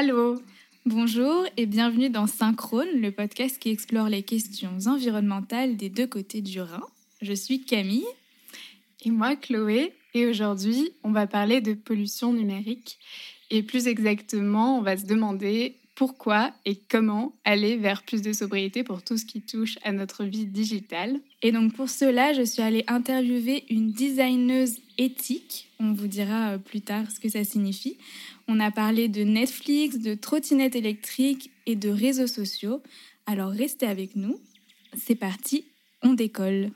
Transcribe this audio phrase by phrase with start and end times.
[0.00, 0.40] Allô
[0.86, 6.40] Bonjour et bienvenue dans Synchrone, le podcast qui explore les questions environnementales des deux côtés
[6.40, 6.80] du Rhin.
[7.20, 8.06] Je suis Camille.
[9.04, 9.92] Et moi, Chloé.
[10.14, 12.98] Et aujourd'hui, on va parler de pollution numérique.
[13.50, 18.84] Et plus exactement, on va se demander pourquoi et comment aller vers plus de sobriété
[18.84, 21.20] pour tout ce qui touche à notre vie digitale.
[21.42, 25.68] Et donc pour cela, je suis allée interviewer une designeuse éthique.
[25.78, 27.98] On vous dira euh, plus tard ce que ça signifie.
[28.52, 32.82] On a parlé de Netflix, de trottinettes électriques et de réseaux sociaux.
[33.26, 34.40] Alors restez avec nous.
[34.98, 35.66] C'est parti,
[36.02, 36.72] on décolle.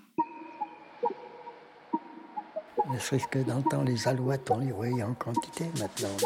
[2.92, 6.16] Ne serait-ce que dans le temps, les alouettes, on les voyait en quantité maintenant.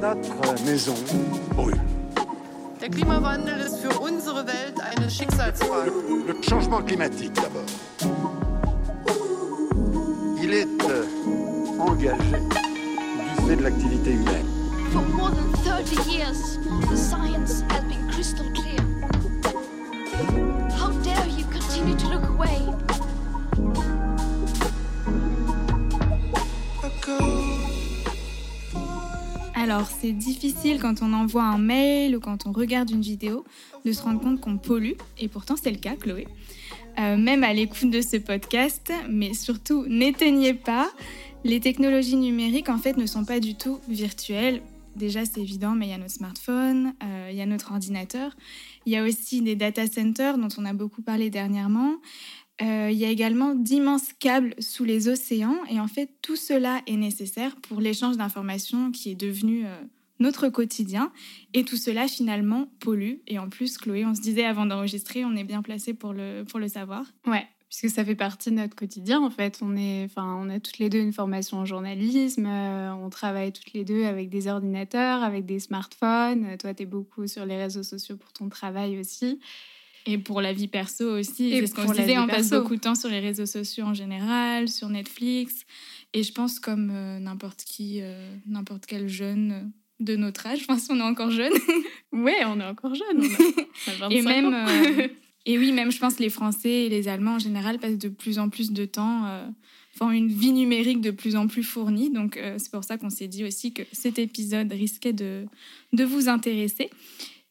[0.00, 0.94] Notre maison
[1.50, 1.78] brûle.
[2.80, 5.90] Der Klimawandel ist für unsere Welt eine Schicksalsfrage.
[6.26, 7.66] Le changement climatique d'abord.
[10.42, 11.04] Il est euh,
[11.78, 12.73] engagé
[13.46, 14.46] fait de l'activité humaine.
[14.92, 16.58] For more than 30 years,
[16.90, 18.80] the science has been crystal clear.
[20.78, 22.58] How dare you continue to look away?
[29.54, 33.44] Alors c'est difficile quand on envoie un mail ou quand on regarde une vidéo
[33.84, 36.28] de se rendre compte qu'on pollue, et pourtant c'est le cas, Chloé.
[36.98, 40.88] Euh, même à l'écoute de ce podcast, mais surtout n'éteignez pas.
[41.44, 44.62] Les technologies numériques en fait ne sont pas du tout virtuelles.
[44.96, 48.34] Déjà c'est évident, mais il y a notre smartphone, euh, il y a notre ordinateur,
[48.86, 51.96] il y a aussi des data centers dont on a beaucoup parlé dernièrement.
[52.62, 56.80] Euh, il y a également d'immenses câbles sous les océans et en fait tout cela
[56.86, 59.74] est nécessaire pour l'échange d'informations qui est devenu euh,
[60.20, 61.12] notre quotidien
[61.52, 65.34] et tout cela finalement pollue et en plus Chloé on se disait avant d'enregistrer on
[65.34, 67.04] est bien placé pour le, pour le savoir.
[67.26, 67.44] Ouais,
[67.76, 69.58] puisque ça fait partie de notre quotidien en fait.
[69.62, 73.52] On, est, enfin, on a toutes les deux une formation en journalisme, euh, on travaille
[73.52, 76.56] toutes les deux avec des ordinateurs, avec des smartphones.
[76.58, 79.40] Toi, tu es beaucoup sur les réseaux sociaux pour ton travail aussi.
[80.06, 82.60] Et pour la vie perso aussi, c'est ce qu'on disait, on passe perso.
[82.60, 85.64] beaucoup de temps sur les réseaux sociaux en général, sur Netflix.
[86.12, 90.78] Et je pense comme euh, n'importe qui, euh, n'importe quel jeune de notre âge, enfin
[90.78, 91.52] si on est encore jeune.
[92.12, 93.18] Ouais, on est encore jeune.
[93.18, 93.64] on a-
[94.00, 94.66] on a 25 et même, ans.
[95.46, 98.38] et oui, même je pense les Français et les Allemands en général passent de plus
[98.38, 99.46] en plus de temps, euh,
[99.96, 102.10] font une vie numérique de plus en plus fournie.
[102.10, 105.46] Donc euh, c'est pour ça qu'on s'est dit aussi que cet épisode risquait de,
[105.92, 106.90] de vous intéresser.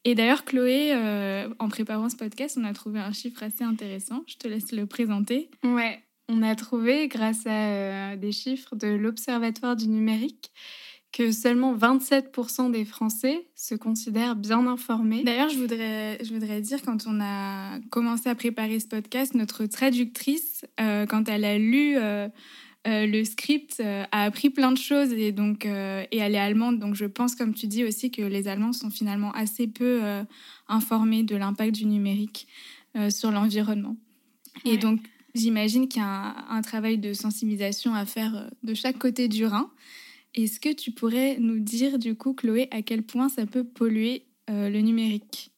[0.04, 4.22] Et d'ailleurs, Chloé, euh, en préparant ce podcast, on a trouvé un chiffre assez intéressant.
[4.26, 5.48] Je te laisse le présenter.
[5.64, 10.50] Ouais, on a trouvé, grâce à euh, des chiffres de l'Observatoire du numérique,
[11.14, 15.22] que seulement 27% des Français se considèrent bien informés.
[15.22, 19.66] D'ailleurs, je voudrais, je voudrais dire, quand on a commencé à préparer ce podcast, notre
[19.66, 22.28] traductrice, euh, quand elle a lu euh,
[22.88, 26.80] euh, le script, a appris plein de choses et, donc, et elle est allemande.
[26.80, 30.02] Donc je pense, comme tu dis aussi, que les Allemands sont finalement assez peu
[30.66, 32.48] informés de l'impact du numérique
[33.08, 33.96] sur l'environnement.
[34.64, 34.98] Et donc,
[35.36, 39.46] j'imagine qu'il y a un, un travail de sensibilisation à faire de chaque côté du
[39.46, 39.70] Rhin.
[40.34, 44.26] Est-ce que tu pourrais nous dire, du coup, Chloé, à quel point ça peut polluer
[44.50, 45.52] euh, le numérique?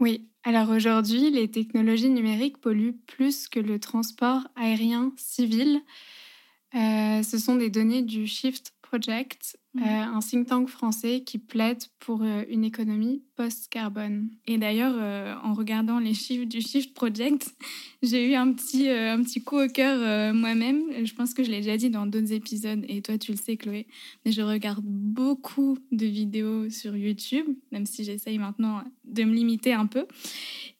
[0.00, 5.80] Oui, alors aujourd'hui, les technologies numériques polluent plus que le transport aérien civil.
[6.74, 9.82] Euh, ce sont des données du Shift Project, Mhm.
[9.82, 14.28] euh, un think tank français qui plaide pour euh, une économie post-carbone.
[14.46, 17.52] Et d'ailleurs, euh, en regardant les chiffres du Shift Project,
[18.02, 20.82] j'ai eu un petit, un petit coup au cœur moi-même.
[21.04, 23.56] Je pense que je l'ai déjà dit dans d'autres épisodes, et toi tu le sais
[23.56, 23.86] Chloé,
[24.24, 29.72] mais je regarde beaucoup de vidéos sur YouTube, même si j'essaye maintenant de me limiter
[29.72, 30.06] un peu.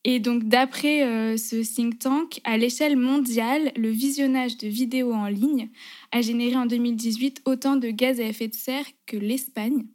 [0.04, 5.28] Et donc d'après euh, ce think tank, à l'échelle mondiale, le visionnage de vidéos en
[5.28, 5.70] ligne
[6.12, 9.86] a généré en 2018 autant de gaz à effet de serre que l'Espagne.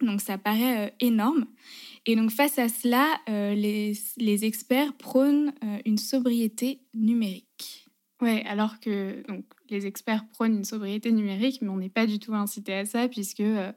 [0.00, 1.46] Donc ça paraît euh, énorme.
[2.04, 7.86] Et donc face à cela, euh, les, les experts prônent euh, une sobriété numérique.
[8.22, 12.18] Ouais, alors que donc, les experts prônent une sobriété numérique, mais on n'est pas du
[12.18, 13.72] tout incité à ça, puisque euh,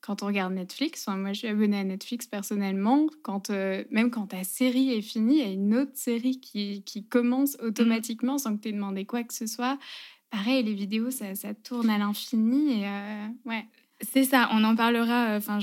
[0.00, 4.10] quand on regarde Netflix, enfin, moi je suis abonnée à Netflix personnellement, quand, euh, même
[4.10, 8.36] quand ta série est finie, il y a une autre série qui, qui commence automatiquement
[8.36, 9.78] sans que tu aies demandé quoi que ce soit.
[10.36, 12.80] Pareil, les vidéos, ça, ça tourne à l'infini.
[12.80, 13.64] Et euh, ouais,
[14.00, 15.28] C'est ça, on en parlera.
[15.30, 15.60] euh, Enfin,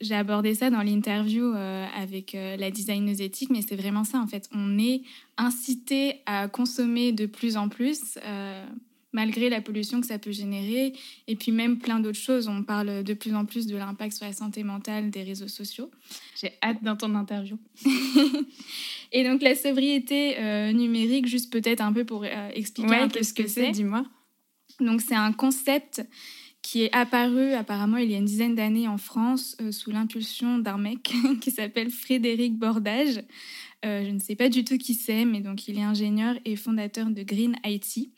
[0.00, 4.26] j'ai abordé ça dans l'interview euh, avec la designeuse éthique, mais c'est vraiment ça en
[4.26, 4.48] fait.
[4.52, 5.02] On est
[5.36, 8.18] incité à consommer de plus en plus,
[9.12, 10.94] malgré la pollution que ça peut générer,
[11.28, 12.48] et puis même plein d'autres choses.
[12.48, 15.90] On parle de plus en plus de l'impact sur la santé mentale des réseaux sociaux.
[16.40, 17.58] j'ai hâte d'entendre l'interview.
[19.12, 20.34] Et donc la sobriété
[20.72, 23.70] numérique, juste peut-être un peu pour expliquer un peu ce que c'est.
[23.70, 24.04] dis-moi.
[24.80, 26.04] Donc c'est un concept
[26.62, 30.58] qui est apparu apparemment il y a une dizaine d'années en France euh, sous l'impulsion
[30.58, 33.22] d'un mec qui s'appelle Frédéric Bordage.
[33.84, 36.56] Euh, je ne sais pas du tout qui c'est, mais donc il est ingénieur et
[36.56, 38.10] fondateur de Green IT.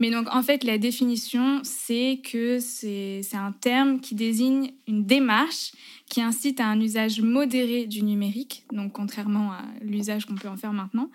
[0.00, 5.72] Mais donc en fait la définition c'est que c'est un terme qui désigne une démarche
[6.08, 10.56] qui incite à un usage modéré du numérique, donc contrairement à l'usage qu'on peut en
[10.56, 11.08] faire maintenant.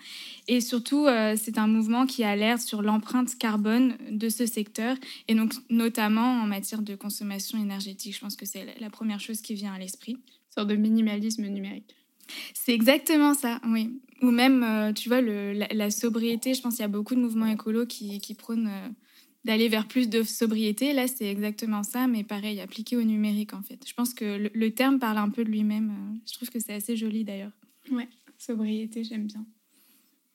[0.47, 4.95] Et surtout, euh, c'est un mouvement qui alerte sur l'empreinte carbone de ce secteur,
[5.27, 8.15] et donc notamment en matière de consommation énergétique.
[8.15, 10.15] Je pense que c'est la- première chose qui vient à l'esprit.
[10.49, 11.93] Sorte de minimalisme numérique.
[12.53, 13.99] C'est exactement ça, oui.
[14.21, 17.15] Ou même, euh, tu vois, le, la, la sobriété, je pense qu'il y a beaucoup
[17.15, 18.89] de mouvements écolos qui, qui prônent euh,
[19.43, 20.93] d'aller vers plus de sobriété.
[20.93, 23.79] Là, c'est exactement ça, mais pareil, appliqué au numérique, en fait.
[23.87, 25.89] Je pense que le, le terme parle un peu de lui-même.
[25.91, 27.51] euh, Je trouve que c'est assez joli, d'ailleurs.
[28.37, 29.45] Sobriété, j'aime bien.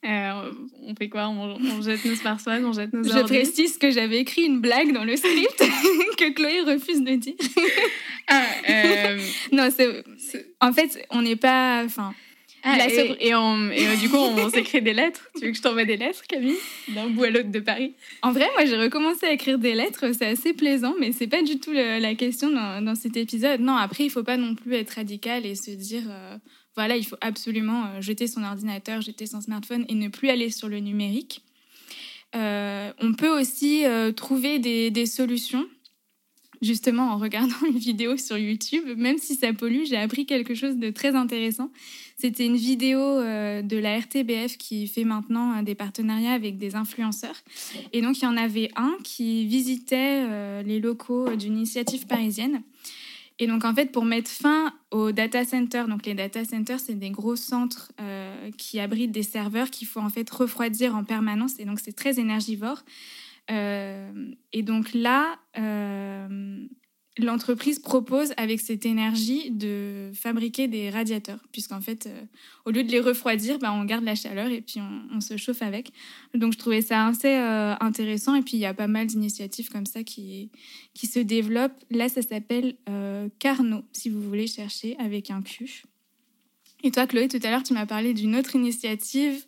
[0.04, 0.50] Euh,
[0.82, 1.28] on fait quoi?
[1.28, 4.60] On, on jette nos smartphones, on jette nos Je ordi précise que j'avais écrit une
[4.60, 5.58] blague dans le script
[6.16, 7.34] que Chloé refuse de dire.
[8.28, 9.18] Ah, euh,
[9.52, 10.02] Non, c'est...
[10.18, 11.82] c'est- En fait, on n'est pas...
[11.84, 12.14] Enfin,
[12.62, 15.28] ah, et, sobre- et on- et, euh, du coup, on s'écrit des lettres.
[15.38, 16.56] Tu veux que je t'envoie des lettres, Camille?
[16.88, 20.12] D'un bout à l'autre de Paris En vrai, moi, j'ai recommencé à écrire des lettres,
[20.16, 23.60] c'est assez plaisant, mais c'est pas du tout le- la question dans, dans cet épisode.
[23.60, 26.36] Non, après, il faut pas non plus être radical et se dire, euh,
[26.76, 30.50] voilà, il faut absolument euh, jeter son ordinateur, jeter son smartphone et ne plus aller
[30.50, 31.42] sur le numérique.
[32.36, 33.82] Euh, on peut aussi
[34.16, 35.66] trouver des, des solutions.
[36.62, 40.76] Justement, en regardant une vidéo sur YouTube, même si ça pollue, j'ai appris quelque chose
[40.76, 41.70] de très intéressant.
[42.20, 46.76] C'était une vidéo euh, de la RTBF qui fait maintenant euh, des partenariats avec des
[46.76, 47.36] influenceurs.
[47.94, 52.60] Et donc, il y en avait un qui visitait euh, les locaux d'une initiative parisienne.
[53.38, 56.98] Et donc, en fait, pour mettre fin aux data centers, donc les data centers, c'est
[56.98, 57.90] des gros centres
[58.58, 61.58] qui abritent des serveurs qu'il faut en fait refroidir en permanence.
[61.58, 62.84] Et donc, c'est très énergivore.
[63.48, 65.38] Et donc là,
[67.18, 72.22] l'entreprise propose avec cette énergie de fabriquer des radiateurs, puisqu'en fait, euh,
[72.64, 74.80] au lieu de les refroidir, bah, on garde la chaleur et puis
[75.12, 75.92] on, se chauffe avec.
[76.34, 79.70] Donc je trouvais ça assez euh, intéressant et puis il y a pas mal d'initiatives
[79.70, 80.50] comme ça qui,
[80.94, 81.84] qui se développent.
[81.90, 85.84] Là, ça s'appelle euh, Carnot, si vous voulez chercher avec un Q.
[86.82, 89.44] Et toi, Chloé, tout à l'heure, tu m'as parlé d'une autre initiative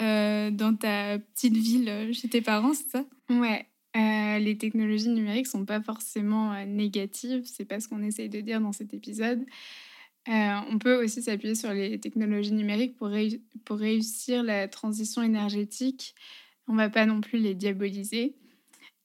[0.00, 3.04] euh, dans ta petite ville chez tes parents, c'est ça?
[3.30, 3.66] Ouais.
[3.98, 8.40] Euh, les technologies numériques sont pas forcément euh, négatives, c'est pas ce qu'on essaye de
[8.40, 9.44] dire dans cet épisode.
[10.28, 13.10] Euh, on peut aussi s'appuyer sur les technologies numériques pour,
[13.64, 16.14] pour réussir la transition énergétique.
[16.66, 18.36] On va pas non plus les diaboliser.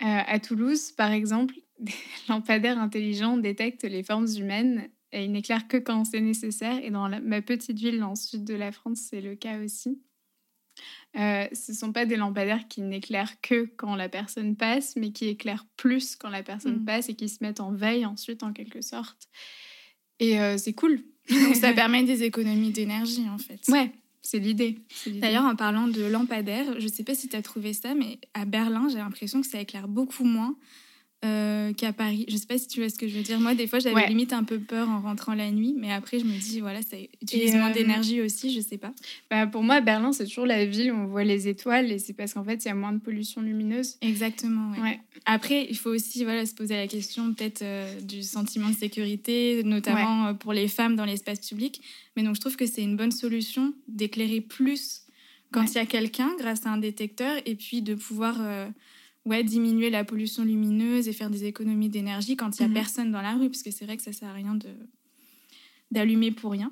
[0.02, 1.94] Euh, à Toulouse, par exemple, des
[2.30, 6.84] lampadaires intelligents détectent les formes humaines et ils n'éclairent que quand c'est nécessaire.
[6.84, 10.02] Et dans ma petite ville, dans le sud de la France, c'est le cas aussi.
[11.16, 15.12] Euh, ce ne sont pas des lampadaires qui n'éclairent que quand la personne passe, mais
[15.12, 16.86] qui éclairent plus quand la personne Mm.
[16.86, 19.28] passe et qui se mettent en veille ensuite, en quelque sorte.
[20.20, 21.04] Et euh, c'est cool.
[21.30, 23.60] Donc ça permet des économies d'énergie en fait.
[23.68, 23.92] Ouais,
[24.22, 24.80] c'est l'idée.
[25.06, 28.46] D'ailleurs, en parlant de lampadaires, je sais pas si tu as trouvé ça, mais à
[28.46, 30.56] Berlin, j'ai l'impression que ça éclaire beaucoup moins
[31.24, 32.26] euh, qu'à Paris.
[32.28, 33.40] Je sais pas si tu vois ce que je veux dire.
[33.40, 34.08] Moi, des fois, j'avais Ouais.
[34.10, 36.98] limite un peu peur en rentrant la nuit, mais après, je me dis, voilà, ça
[37.22, 38.92] utilise moins euh, d'énergie aussi, je sais pas.
[39.30, 42.14] Bah, pour moi, Berlin, c'est toujours la ville où on voit les étoiles et c'est
[42.14, 43.96] parce qu'en fait, il y a moins de pollution lumineuse.
[44.02, 44.80] Exactement, ouais.
[44.82, 45.00] Ouais.
[45.26, 49.62] Après, il faut aussi voilà, se poser la question peut-être euh, du sentiment de sécurité,
[49.64, 51.82] notamment pour les femmes dans l'espace public.
[52.18, 55.02] Mais donc, je trouve que c'est une bonne solution d'éclairer plus
[55.52, 58.36] quand il y a quelqu'un grâce à un détecteur et puis de pouvoir
[59.26, 62.74] ouais, diminuer la pollution lumineuse et faire des économies d'énergie quand il n'y a Mhm.
[62.74, 64.58] personne dans la rue, parce que c'est vrai que ça sert à rien
[65.92, 66.72] d'allumer pour rien.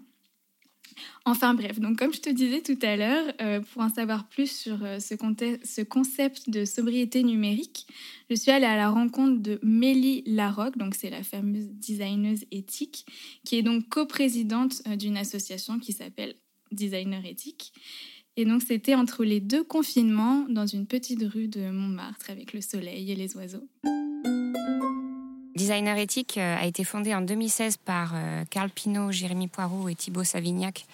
[1.24, 4.52] Enfin bref, donc comme je te disais tout à l'heure, euh, pour en savoir plus
[4.52, 5.16] sur euh, ce,
[5.64, 7.88] ce concept de sobriété numérique,
[8.30, 13.06] je suis allée à la rencontre de Mélie Larocque, donc c'est la fameuse designeuse éthique,
[13.46, 16.36] qui est donc coprésidente euh, d'une association qui s'appelle
[16.72, 17.72] Designer Éthique.
[18.42, 22.62] Et donc c'était entre les deux confinements dans une petite rue de Montmartre avec le
[22.62, 23.68] soleil et les oiseaux.
[25.54, 29.94] Designer éthique euh, a été fondé en 2016 par euh, Carl Pinault, Jérémy Poirot et
[29.94, 30.88] Thibaut Savignac,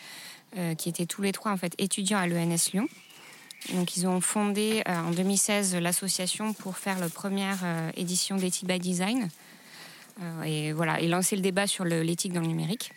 [0.58, 2.90] euh, qui étaient tous les trois en fait étudiants à l'ENS Lyon.
[3.74, 8.68] Donc ils ont fondé euh, en 2016 l'association pour faire la première euh, édition d'Ethic
[8.68, 9.30] by Design
[10.20, 12.92] Euh, et voilà et lancer le débat sur l'éthique dans le numérique.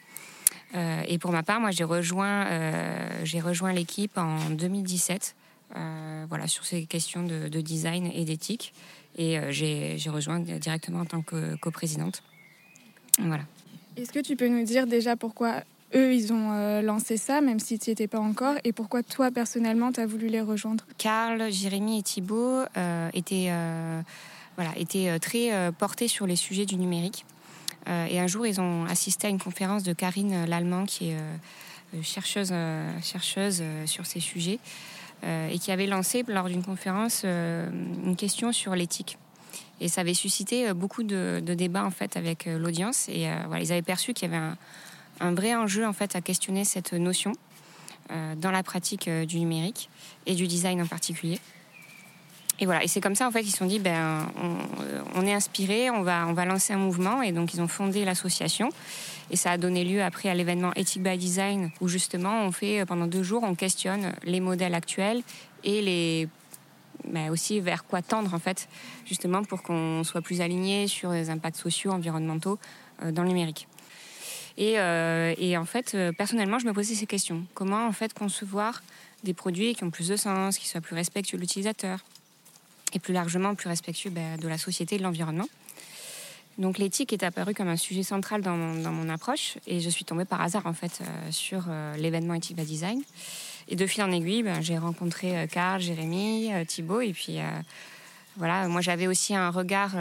[0.75, 5.35] Euh, et pour ma part, moi j'ai rejoint euh, j'ai rejoint l'équipe en 2017.
[5.77, 8.73] euh, voilà sur ces questions de, de design et d'éthique.
[9.19, 12.23] Et j'ai rejoint directement en tant que coprésidente.
[13.19, 13.43] Voilà.
[13.97, 15.65] Est-ce que tu peux nous dire déjà pourquoi
[15.97, 19.33] eux, ils ont lancé ça, même si tu n'y étais pas encore, et pourquoi toi,
[19.33, 20.87] personnellement, tu as voulu les rejoindre?
[20.97, 22.63] Karl, Jérémy et Thibault
[23.13, 23.51] étaient,
[24.57, 27.27] voilà, étaient très portés sur les sujets du numérique.
[27.87, 32.53] Et un jour, ils ont assisté à une conférence de Karine Lallemand, qui est chercheuse,
[33.03, 34.59] chercheuse sur ces sujets,
[35.25, 39.19] et qui avait lancé lors d'une conférence une question sur l'éthique.
[39.81, 43.09] Et ça avait suscité beaucoup de, débats en fait avec l'audience.
[43.09, 43.23] Et
[43.61, 44.57] ils avaient perçu qu'il y avait un,
[45.21, 47.33] un, vrai enjeu en fait à questionner cette notion
[48.37, 49.89] dans la pratique du numérique
[50.27, 51.41] et du design en particulier.
[52.61, 54.31] Et voilà, et c'est comme ça en fait qu'ils se sont dit, ben,
[55.15, 58.05] on, est inspiré, on va, on va lancer un mouvement, et donc ils ont fondé
[58.05, 58.69] l'association.
[59.31, 62.85] Et ça a donné lieu après à l'événement Ethic by Design, où justement on fait
[62.85, 65.23] pendant deux jours, on questionne les modèles actuels
[65.65, 66.29] et les
[67.05, 68.69] ben, aussi vers quoi tendre en fait,
[69.07, 72.59] justement pour qu'on soit plus aligné sur les impacts sociaux, environnementaux
[73.03, 73.69] euh, dans le numérique.
[74.59, 77.47] Et, euh, et en fait, euh, personnellement, je me posais ces questions.
[77.55, 78.83] Comment en fait concevoir
[79.25, 82.01] des produits qui ont plus de sens, qui soient plus respectueux de l'utilisateur,
[82.93, 85.47] et plus largement plus respectueux ben, de la société et de l'environnement.
[86.61, 90.27] Donc l'éthique est apparue comme un sujet central dans mon, approche et je suis tombée
[90.27, 93.03] par hasard en fait euh, sur euh, l'événement Ethic by Design.
[93.69, 97.39] Et de fil en aiguille, ben, j'ai rencontré euh, Karl, Jérémy, Thibaut et puis
[98.37, 99.93] voilà, moi j'avais aussi un regard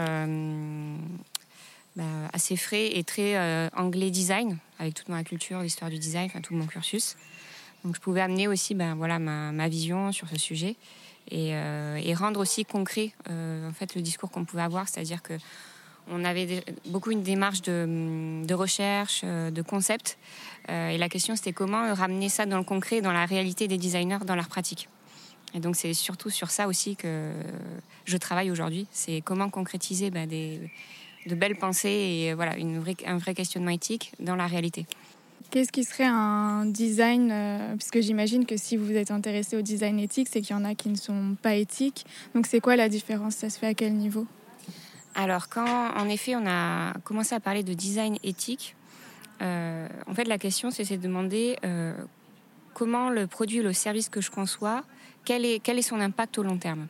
[1.96, 6.54] ben, assez frais et très anglais design avec toute ma culture, l'histoire du design, tout
[6.54, 7.16] mon cursus.
[7.84, 10.76] Donc je pouvais amener aussi ben, voilà, ma vision sur ce sujet.
[11.32, 15.34] Euh, et, rendre aussi concret euh, en fait le discours qu'on pouvait avoir, c'est-à-dire que
[16.12, 20.18] on avait beaucoup une démarche de, recherche, euh, de concept,
[20.68, 24.18] et la question c'était comment ramener ça dans le concret, dans la réalité des designers,
[24.26, 24.88] dans leur pratique.
[25.54, 27.30] Et donc c'est surtout sur ça aussi que
[28.06, 30.60] je travaille aujourd'hui, c'est comment concrétiser bah, des,
[31.26, 32.54] de belles pensées et voilà
[33.06, 34.86] un vrai questionnement éthique dans la réalité.
[35.48, 39.98] Qu'est-ce qui serait un design euh, Puisque j'imagine que si vous êtes intéressé au design
[39.98, 42.04] éthique, c'est qu'il y en a qui ne sont pas éthiques.
[42.34, 43.36] Donc c'est quoi la différence?
[43.36, 44.26] Ça se fait à quel niveau?
[45.14, 48.76] Alors quand en effet on a commencé à parler de design éthique,
[49.42, 51.94] euh, en fait la question c'est de demander euh,
[52.74, 54.84] comment le produit le service que je conçois,
[55.24, 56.86] quel est, quel est son impact au long terme.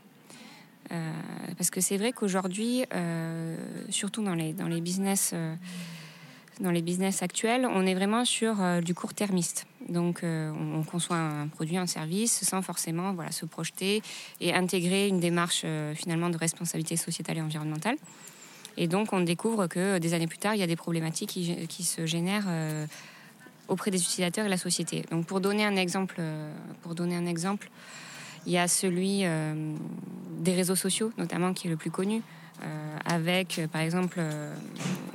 [1.57, 2.85] Parce que c'est vrai qu'aujourd'hui,
[3.90, 5.33] surtout dans les, dans les business
[6.61, 9.67] dans les business actuels, on est vraiment sur euh, du court-termiste.
[9.88, 14.02] Donc, euh, on, conçoit un produit, un service, sans forcément voilà, se projeter
[14.40, 17.97] et intégrer une démarche euh, finalement de responsabilité sociétale et environnementale.
[18.76, 21.85] Et donc, on découvre que des années plus tard, il y a des problématiques qui,
[21.85, 22.47] se génèrent
[23.69, 25.05] auprès des utilisateurs et la société.
[25.11, 26.23] Donc, pour donner un exemple,
[26.81, 27.69] pour donner un exemple,
[28.47, 29.25] il y a celui
[30.38, 32.23] des réseaux sociaux, notamment, qui est le plus connu.
[32.62, 34.55] Euh, avec euh, par exemple euh,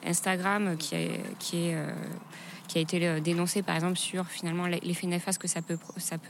[0.03, 5.77] Instagram qui, a été dénoncé par exemple sur finalement l'effet néfaste que ça peut,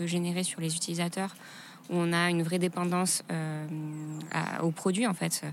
[0.05, 1.36] générer sur les utilisateurs
[1.89, 3.24] où on a une vraie dépendance
[4.62, 5.43] aux produits en fait.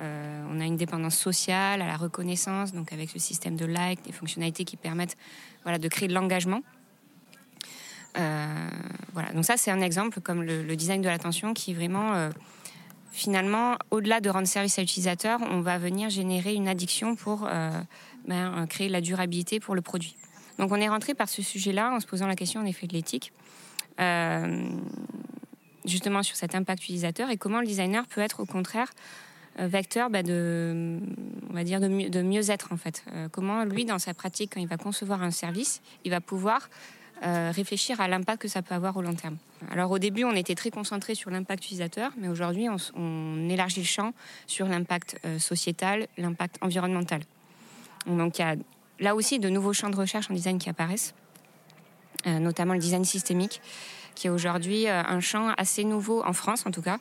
[0.00, 4.12] on a une dépendance sociale, à la reconnaissance, donc avec le système de like, des
[4.12, 5.16] fonctionnalités qui permettent
[5.66, 6.62] de créer de l'engagement.
[8.14, 12.30] voilà, donc ça c'est un exemple comme le, le design de l'attention qui vraiment
[13.16, 17.70] finalement, au-delà de rendre service à l'utilisateur, on va venir générer une addiction pour euh,
[18.28, 20.14] ben, créer la durabilité pour le produit.
[20.58, 22.92] Donc on est rentré par ce sujet-là en se posant la question en effet de
[22.92, 23.32] l'éthique,
[24.00, 24.68] euh,
[25.86, 28.90] justement sur cet impact utilisateur et comment le designer peut être au contraire
[29.60, 31.00] euh, vecteur ben, de,
[31.48, 33.02] on va dire de mieux être en fait.
[33.32, 36.68] comment lui dans sa pratique quand il va concevoir un service, il va pouvoir
[37.22, 39.38] euh, réfléchir à l'impact que ça peut avoir au long terme.
[39.70, 43.86] Alors au début, on était très concentré sur l'impact utilisateur, mais aujourd'hui, on, élargit le
[43.86, 44.12] champ
[44.46, 47.22] sur l'impact euh, sociétal, l'impact environnemental.
[48.06, 48.56] Donc il y a
[49.00, 51.14] là aussi de nouveaux champs de recherche en design qui apparaissent,
[52.26, 53.62] euh, notamment le design systémique,
[54.14, 56.98] qui est aujourd'hui un champ assez nouveau en France en tout cas.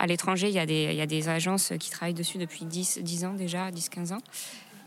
[0.00, 3.70] À l'étranger, il, y a des agences qui travaillent dessus depuis 10, 10 ans déjà,
[3.70, 4.22] 10-15 ans.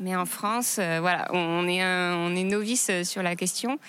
[0.01, 3.79] Mais en France, voilà, on est novice sur la question.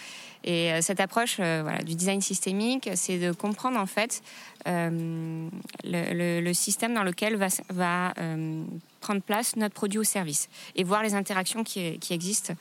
[0.47, 4.23] Et euh, cette approche euh, voilà, du design systémique, c'est de comprendre en fait
[4.69, 5.49] euh,
[5.85, 8.15] le, système dans lequel va, va
[9.00, 12.55] prendre place notre produit ou service et voir les interactions qui, qui existent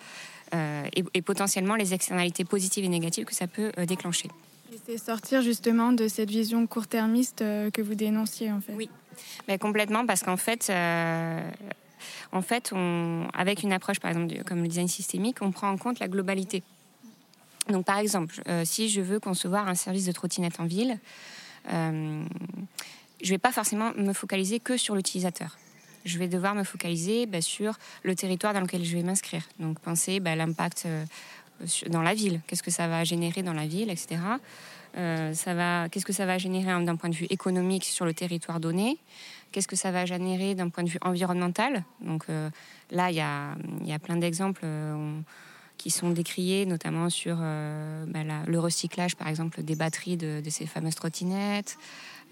[0.54, 4.30] et, et, potentiellement les externalités positives et négatives que ça peut déclencher.
[4.74, 8.74] Et c'est sortir justement de cette vision court-termiste que vous dénonciez en fait.
[8.74, 8.90] Oui,
[9.48, 10.72] mais complètement parce qu'en fait,
[12.32, 15.78] en fait on, avec une approche par exemple comme le design systémique, on prend en
[15.78, 16.64] compte la globalité
[17.70, 21.00] donc, par exemple, euh, si je veux concevoir un service de trottinette en ville,
[21.72, 22.24] euh,
[23.22, 25.58] je ne vais pas forcément me focaliser que sur l'utilisateur.
[26.04, 29.44] Je vais devoir me focaliser bah, sur le territoire dans lequel je vais m'inscrire.
[29.60, 31.06] Donc, penser bah, l'impact euh,
[31.90, 32.42] dans la ville.
[32.46, 34.20] Qu'est-ce que ça va générer dans la ville, etc.
[34.94, 38.98] qu'est-ce que ça va générer d'un point de vue économique sur le territoire donné
[39.52, 41.86] qu'est-ce que ça va générer d'un point de vue environnemental.
[42.02, 42.26] Donc
[42.92, 44.66] là, il y a, plein d'exemples
[45.78, 50.96] qui sont décriés, notamment sur bah, le recyclage, par exemple, des batteries de, ces fameuses
[50.96, 51.78] trottinettes.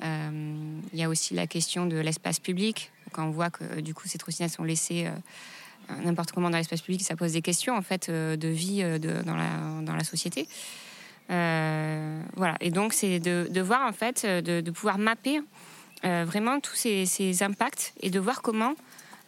[0.02, 2.92] Il y a aussi la question de l'espace public.
[3.12, 5.08] Quand on voit que du coup ces trottinettes sont laissées
[6.04, 8.98] n'importe comment dans l'espace public, ça pose des questions en fait euh, de vie euh,
[8.98, 10.48] dans, la, société.
[11.30, 12.56] Euh, voilà.
[12.60, 15.42] Et donc c'est de, voir en fait, de, pouvoir mapper
[16.04, 18.74] vraiment tous ces, impacts et de voir comment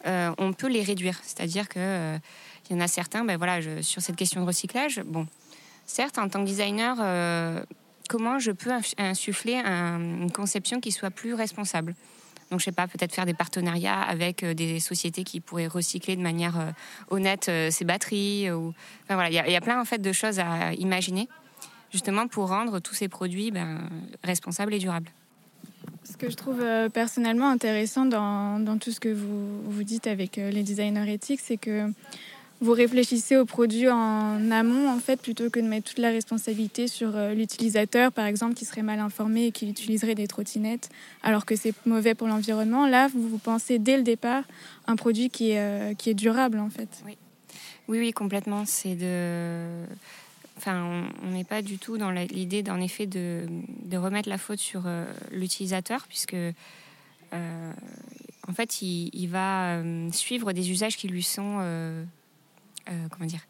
[0.04, 1.18] on peut les réduire.
[1.22, 2.18] C'est-à-dire que
[2.68, 5.26] il y en a certains, ben voilà, sur cette question de recyclage, bon,
[5.86, 6.96] certes en tant que designer,
[8.08, 11.94] comment je peux insuffler une conception qui soit plus responsable?
[12.50, 16.14] Donc, je sais pas, peut-être faire des partenariats avec euh, des sociétés qui pourraient recycler
[16.14, 16.70] de manière euh,
[17.10, 18.50] honnête euh, ces batteries.
[18.52, 18.72] Ou...
[19.08, 21.28] Voilà, il y, a plein en fait de choses à imaginer,
[21.92, 23.88] justement pour rendre tous ces produits ben,
[24.22, 25.10] responsables et durables.
[26.04, 30.36] Ce que je trouve personnellement intéressant dans, dans, tout ce que vous, vous dites avec
[30.36, 31.90] les designers éthiques, c'est que
[32.60, 36.88] vous réfléchissez au produit en amont, en fait, plutôt que de mettre toute la responsabilité
[36.88, 40.88] sur euh, l'utilisateur, par exemple, qui serait mal informé et qui utiliserait des trottinettes,
[41.22, 42.86] alors que c'est mauvais pour l'environnement.
[42.86, 44.44] Là, vous, pensez dès le départ
[44.86, 46.88] un produit qui est, euh, qui est durable, en fait.
[47.06, 47.18] Oui,
[47.88, 48.64] oui, complètement.
[48.64, 49.84] C'est de.
[50.56, 53.46] Enfin, on n'est pas du tout dans l'idée, d'en effet, de,
[53.84, 56.36] de, remettre la faute sur euh, l'utilisateur, puisque.
[57.32, 59.82] en fait, il, va
[60.12, 61.60] suivre des usages qui lui sont
[63.10, 63.40] comment dire,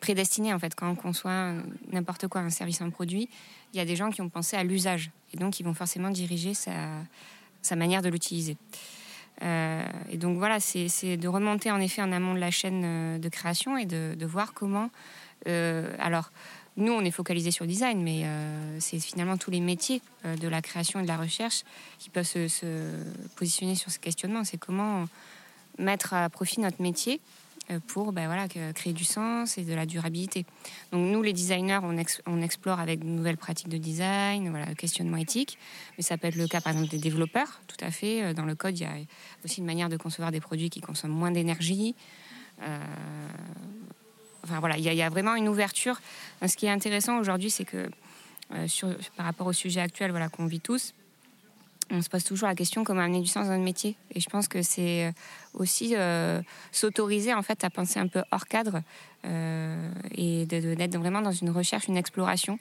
[0.00, 0.74] prédestiné en fait.
[0.74, 1.52] Quand on conçoit
[1.90, 3.28] n'importe quoi, un service, un produit,
[3.72, 6.10] il y a des gens qui ont pensé à l'usage et donc ils vont forcément
[6.10, 6.74] diriger sa,
[7.62, 8.56] sa manière de l'utiliser.
[9.42, 13.18] Euh, et donc voilà, c'est de remonter en effet en amont de la chaîne euh,
[13.18, 14.90] de création et de, de voir comment.
[15.98, 16.30] alors,
[16.76, 18.24] nous, on est focalisé sur design, mais
[18.78, 21.64] c'est finalement tous les métiers de la création et de la recherche
[21.98, 22.66] qui peuvent se, se
[23.36, 24.44] positionner sur ce questionnement.
[24.44, 25.06] C'est comment
[25.78, 27.41] mettre à profit notre métier euh,
[27.86, 30.44] pour ben créer du sens et de la durabilité.
[30.90, 35.58] Donc nous, les designers, on, explore avec de nouvelles pratiques de design, questionnement éthique,
[35.96, 38.22] mais ça peut être le cas par exemple des développeurs, tout à fait.
[38.22, 38.94] Euh, dans le code, il y a
[39.44, 41.94] aussi une manière de concevoir des produits qui consomment moins d'énergie.
[42.62, 42.78] Euh,
[44.44, 46.00] enfin voilà, il y, a, vraiment une ouverture.
[46.46, 47.88] Ce qui est intéressant aujourd'hui, c'est que
[49.16, 50.92] par rapport au sujet actuel voilà, qu'on vit tous,
[51.92, 53.96] on se pose toujours la question comment amener du sens dans notre métier.
[54.14, 55.12] Et je pense que c'est euh,
[55.54, 56.40] aussi euh,
[56.72, 58.80] s'autoriser en fait à penser un peu hors cadre
[59.24, 62.58] euh, et d'être vraiment dans une recherche, une exploration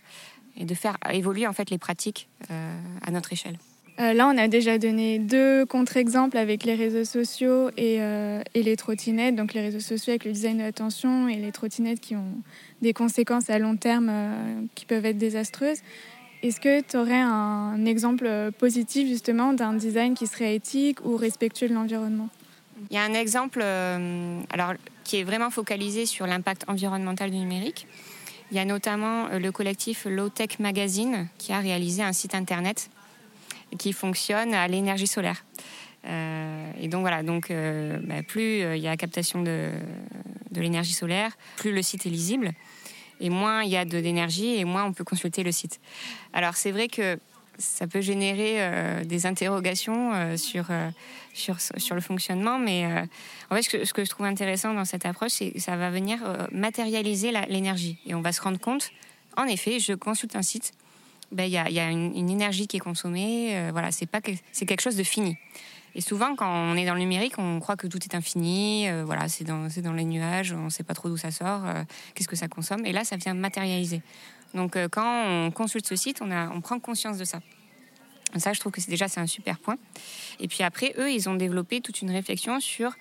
[0.57, 3.57] et de faire évoluer en fait les pratiques à notre échelle.
[3.97, 7.95] là, on a déjà donné deux contre-exemples avec les réseaux sociaux et,
[8.53, 9.37] et, les trottinettes.
[9.37, 12.33] Donc les réseaux sociaux avec le design de l'attention et les trottinettes qui ont
[12.81, 14.11] des conséquences à long terme
[14.75, 15.79] qui peuvent être désastreuses.
[16.43, 21.69] Est-ce que tu aurais un exemple positif justement d'un design qui serait éthique ou respectueux
[21.69, 22.29] de l'environnement?
[22.89, 24.73] Il y a un exemple euh, alors,
[25.03, 27.85] qui est vraiment focalisé sur l'impact environnemental du numérique.
[28.49, 32.33] Il y a notamment euh, le collectif Low Tech Magazine qui a réalisé un site
[32.33, 32.89] internet
[33.77, 35.45] qui fonctionne à l'énergie solaire.
[36.05, 39.69] Euh, et donc voilà, donc bah, plus il y a captation de,
[40.49, 42.51] de l'énergie solaire, plus le site est lisible
[43.21, 45.79] et moins il y a d'énergie et moins on peut consulter le site.
[46.33, 47.17] Alors c'est vrai que
[47.61, 50.89] ça peut générer euh, des interrogations euh, sur, euh,
[51.33, 52.85] sur, sur, le fonctionnement, mais
[53.49, 55.77] en fait, ce que, ce que, je trouve intéressant dans cette approche, c'est que ça
[55.77, 56.19] va venir
[56.51, 57.99] matérialiser l'énergie.
[58.05, 58.91] Et on va se rendre compte,
[59.37, 60.73] en effet, je consulte un site,
[61.31, 64.07] ben, il y, a, une, énergie qui est consommée, voilà, c'est
[64.65, 65.37] quelque chose de fini.
[65.93, 68.87] Et souvent, quand on est dans le numérique, on croit que tout est infini.
[68.87, 71.65] Euh, voilà, c'est dans, dans, les nuages, on ne sait pas trop d'où ça sort,
[71.65, 71.83] euh,
[72.15, 72.85] qu'est-ce que ça consomme.
[72.85, 74.01] Et là, ça vient matérialiser.
[74.53, 77.39] Donc, euh, quand on consulte ce site, on, a, on prend conscience de ça.
[78.37, 79.75] Ça, je trouve que c'est déjà c'est un super point.
[80.39, 82.95] Et puis après, eux, ils ont développé toute une réflexion sur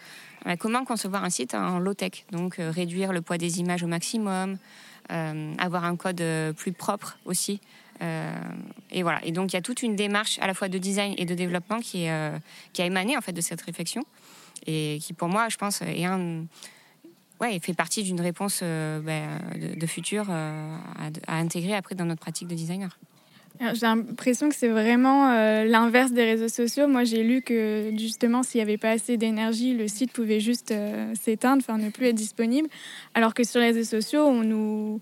[0.58, 2.24] comment concevoir un site en low-tech.
[2.32, 4.58] Donc, réduire le poids des images au maximum,
[5.08, 6.20] avoir un code
[6.56, 7.60] plus propre aussi.
[8.02, 8.32] Euh,
[8.90, 9.24] et voilà.
[9.24, 11.34] Et donc il y a toute une démarche à la fois de design et de
[11.34, 12.36] développement qui, euh,
[12.72, 14.04] qui a émané en fait de cette réflexion
[14.66, 16.06] et qui pour moi, je pense, est
[17.40, 19.40] ouais, fait partie d'une réponse euh, ben,
[19.76, 20.80] de, futur à,
[21.28, 22.98] intégrer après dans notre pratique de designer.
[23.60, 25.34] J'ai l'impression que c'est vraiment
[25.64, 26.88] l'inverse des réseaux sociaux.
[26.88, 30.72] Moi, j'ai lu que justement, s'il n'y avait pas assez d'énergie, le site pouvait juste
[31.20, 32.68] s'éteindre, enfin ne plus être disponible.
[33.14, 35.00] Alors que sur les réseaux sociaux, on nous,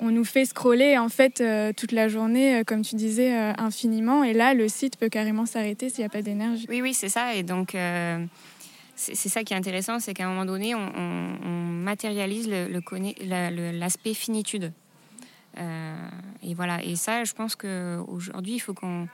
[0.00, 3.52] on nous fait scroller en fait euh, toute la journée, euh, comme tu disais, euh,
[3.58, 4.24] infiniment.
[4.24, 6.66] Et là, le site peut carrément s'arrêter s'il n'y a pas d'énergie.
[6.68, 7.34] Oui, oui, c'est ça.
[7.34, 7.76] Et donc,
[8.96, 10.84] c'est ça qui est intéressant, c'est qu'à un moment donné, on,
[11.84, 14.72] matérialise l'aspect finitude.
[15.58, 16.82] et voilà.
[16.82, 19.08] Et ça, je pense qu'aujourd'hui, il faut qu'on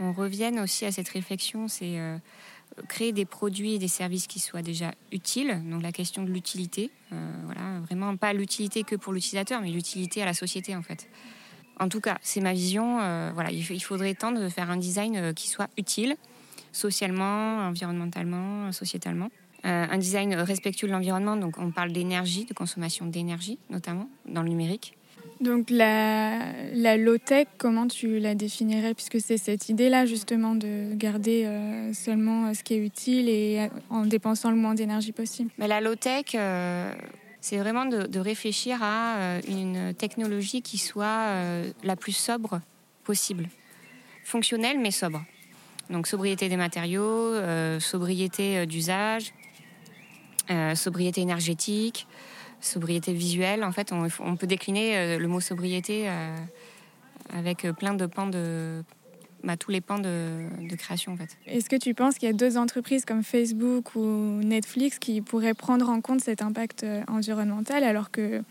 [0.00, 1.68] revienne aussi à cette réflexion.
[1.68, 1.98] C'est
[2.88, 5.62] créer des produits et des services qui soient déjà utiles.
[5.70, 6.90] Donc la question de l'utilité,
[7.44, 11.08] voilà, vraiment pas l'utilité que pour l'utilisateur, mais l'utilité à la société en fait.
[11.78, 12.96] En tout cas, c'est ma vision.
[13.34, 16.16] voilà, il faudrait tendre de faire un design qui soit utile,
[16.72, 19.30] socialement, environnementalement, sociétalement.
[19.66, 24.42] Euh, un design respectueux de l'environnement, donc on parle d'énergie, de consommation d'énergie notamment dans
[24.42, 24.96] le numérique.
[25.40, 28.94] Donc la, low-tech, comment tu la définirais?
[28.94, 34.06] Puisque c'est cette idée-là justement de garder euh, seulement ce qui est utile et en
[34.06, 35.50] dépensant le moins d'énergie possible.
[35.58, 36.90] Mais la low-tech, euh,
[37.40, 41.26] c'est vraiment de, réfléchir à une technologie qui soit
[41.84, 42.60] la plus sobre
[43.04, 43.48] possible.
[44.24, 45.22] Fonctionnelle mais sobre.
[45.90, 47.34] Donc sobriété des matériaux,
[47.78, 49.32] sobriété d'usage,
[50.48, 52.06] euh, sobriété énergétique,
[52.60, 53.64] sobriété visuelle.
[53.64, 56.36] En fait, on, peut décliner euh, le mot sobriété euh,
[57.32, 58.82] avec plein de pans de
[59.44, 61.36] bah, tous les pans de, création en fait.
[61.46, 65.54] Est-ce que tu penses qu'il y a deux entreprises comme Facebook ou Netflix qui pourraient
[65.54, 68.42] prendre en compte cet impact environnemental alors que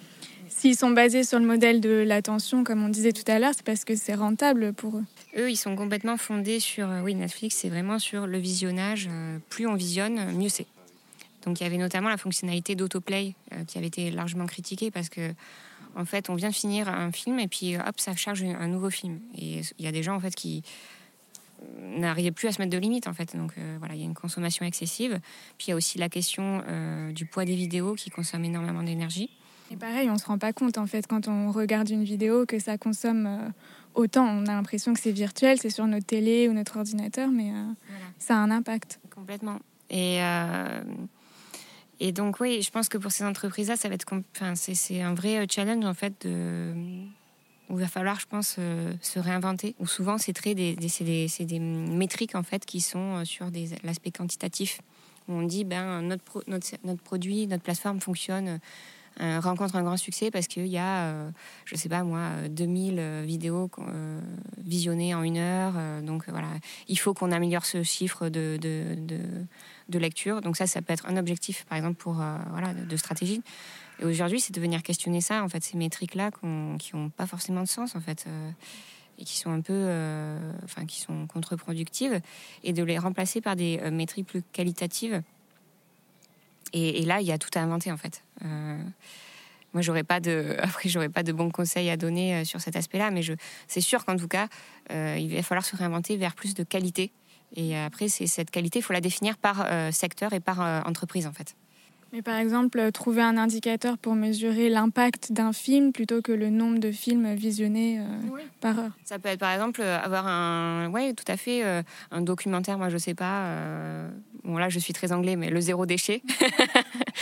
[0.47, 3.65] s'ils sont basés sur le modèle de l'attention, comme on disait tout à l'heure, c'est
[3.65, 5.03] parce que c'est rentable pour eux?
[5.37, 9.09] Eux, ils sont complètement fondés sur, oui, Netflix, c'est vraiment sur le visionnage.
[9.49, 10.67] Plus on visionne, mieux c'est.
[11.45, 15.09] Donc il y avait notamment la fonctionnalité d'autoplay euh, qui avait été largement critiquée parce
[15.09, 15.33] que
[15.95, 18.89] en fait on vient de finir un film et puis hop ça charge un nouveau
[18.89, 19.19] film.
[19.37, 20.63] Et il y a des gens en fait qui
[21.79, 23.35] n'arrivaient plus à se mettre de limites en fait.
[23.35, 25.19] Donc euh, voilà il y a une consommation excessive.
[25.57, 28.83] Puis il y a aussi la question euh, du poids des vidéos qui consomment énormément
[28.83, 29.29] d'énergie.
[29.71, 32.59] Et pareil on se rend pas compte en fait quand on regarde une vidéo que
[32.59, 33.53] ça consomme
[33.93, 34.25] autant.
[34.25, 37.51] On a l'impression que c'est virtuel c'est sur notre télé ou notre ordinateur mais
[38.19, 38.99] ça a un impact.
[39.09, 39.59] Complètement.
[39.89, 40.19] Et
[41.99, 44.05] et donc, oui, je pense que pour ces entreprises-là, ça va être,
[44.35, 46.27] enfin, c'est un vrai euh, challenge en fait
[47.69, 49.75] où il va falloir, je pense, euh, se réinventer.
[49.79, 53.47] Ou souvent, c'est très des, des, des, des, métriques en fait qui sont euh, sur
[53.83, 54.81] l'aspect quantitatif.
[55.27, 58.59] Où on dit, ben notre, notre, notre, produit, notre plateforme fonctionne,
[59.19, 61.31] rencontre un grand succès parce qu'il y a,
[61.65, 63.69] je sais pas moi, 2000 vidéos
[64.57, 65.73] visionnées en une heure.
[66.03, 66.49] donc voilà,
[66.87, 68.95] il faut qu'on améliore ce chiffre de, de,
[69.89, 70.41] de lecture.
[70.41, 73.41] Donc ça, ça peut être un objectif, par exemple, pour euh, voilà, de, stratégie.
[73.99, 76.31] Et aujourd'hui, c'est de venir questionner ça, en fait, ces métriques-là
[76.79, 78.51] qui n'ont pas forcément de sens, en fait, euh,
[79.17, 82.19] et qui sont un peu, euh, enfin, qui sont contre-productives,
[82.63, 85.21] et de les remplacer par des métriques plus qualitatives.
[86.77, 88.21] Et, là, il y a tout à inventer, en fait.
[88.41, 93.11] moi, j'aurais pas de, après, j'aurais pas de bons conseils à donner sur cet aspect-là,
[93.11, 93.33] mais je,
[93.67, 94.47] c'est sûr qu'en tout cas,
[94.89, 97.11] il va falloir se réinventer vers plus de qualité
[97.55, 100.81] et après, c'est cette qualité, il faut la définir par euh, secteur et par euh,
[100.85, 101.55] entreprise en fait.
[102.15, 106.49] Mais par exemple, euh, trouver un indicateur pour mesurer l'impact d'un film plutôt que le
[106.49, 107.99] nombre de films visionnés
[108.61, 108.91] par heure.
[109.03, 111.63] Ça peut être par exemple avoir un, ouais, tout à fait,
[112.11, 112.77] un documentaire.
[112.77, 113.49] Moi, je sais pas.
[114.45, 116.21] Bon là, je suis très anglais, mais le zéro déchet.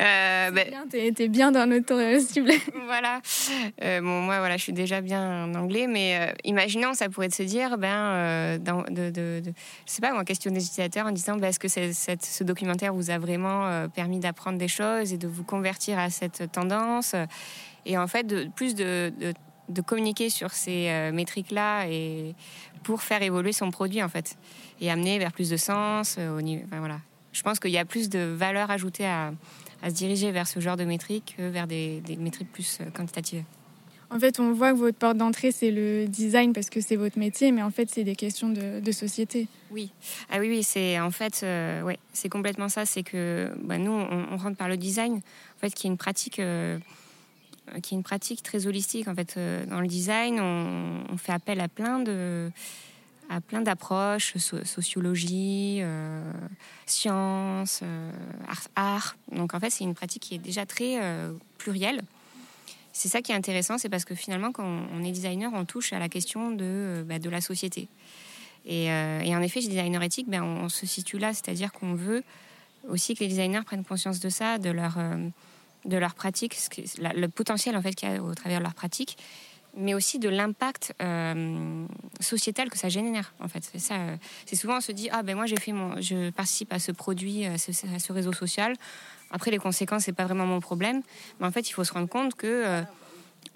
[0.00, 2.52] Euh, ben, t'es, bien dans notre cible.
[2.86, 3.20] voilà.
[3.82, 7.30] Euh, bon, moi, voilà, je suis déjà bien en anglais, mais euh, imaginons, ça pourrait
[7.30, 9.52] se dire, ben, euh, dans, de, de, de,
[9.86, 12.94] je sais pas, moi, question des utilisateurs en disant, ben, est-ce que cette, ce documentaire
[12.94, 17.14] vous a vraiment permis d'apprendre des choses et de vous convertir à cette tendance?
[17.86, 19.12] Et en fait, de, plus de,
[19.68, 22.34] de communiquer sur ces métriques-là et
[22.82, 24.36] pour faire évoluer son produit, en fait,
[24.80, 26.18] et amener vers plus de sens.
[26.18, 27.00] au niveau, enfin, voilà.
[27.32, 29.32] Je pense qu'il y a plus de valeur ajoutée à
[29.82, 33.44] à se diriger vers ce genre de métriques que vers des, métriques plus euh, quantitatives.
[34.12, 37.16] En fait, on voit que votre porte d'entrée, c'est le design parce que c'est votre
[37.16, 39.46] métier, mais en fait, c'est des questions de, société.
[39.70, 39.92] Oui,
[40.30, 42.86] ah oui, oui, c'est en fait, euh, ouais, c'est complètement ça.
[42.86, 46.40] C'est que bah, nous, on, rentre par le design, en fait, qui est une pratique,
[46.40, 46.76] euh,
[47.84, 49.06] qui est une pratique très holistique.
[49.06, 49.38] En fait,
[49.68, 52.50] dans le design, on, on, fait appel à plein de
[53.30, 56.20] à plein d'approches, sociologie, euh,
[56.84, 58.10] sciences, euh,
[58.74, 62.02] art, Donc en fait, c'est une pratique qui est déjà très euh, plurielle.
[62.92, 65.92] C'est ça qui est intéressant, c'est parce que finalement, quand on est designer, on touche
[65.92, 67.86] à la question de, bah, de la société.
[68.66, 72.24] Et, en effet, chez designer éthique, ben, on, se situe là, c'est-à-dire qu'on veut
[72.88, 74.98] aussi que les designers prennent conscience de ça, de leur,
[75.84, 76.56] de leur pratique,
[76.98, 79.16] le potentiel en fait qu'il y a au travers de leur pratique,
[79.76, 81.86] mais aussi de l'impact euh,
[82.20, 83.70] sociétal que ça génère en fait.
[83.78, 83.94] Ça.
[83.94, 86.78] Euh, c'est souvent on se dit ah ben moi j'ai fait mon, je participe à
[86.78, 88.74] ce produit, à ce, réseau social.
[89.30, 91.02] Après les conséquences c'est pas vraiment mon problème,
[91.38, 92.64] mais en fait il faut se rendre compte que